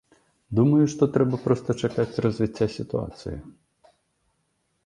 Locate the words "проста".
1.43-1.69